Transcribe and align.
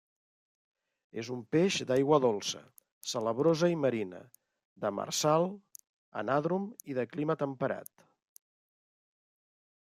És 1.23 1.27
un 1.33 1.41
peix 1.55 1.75
d'aigua 1.91 2.17
dolça, 2.23 2.61
salabrosa 3.11 3.69
i 3.73 3.77
marina; 3.83 4.23
demersal; 4.87 5.47
anàdrom 6.23 6.67
i 6.95 6.99
de 7.01 7.07
clima 7.13 7.37
temperat. 7.45 8.07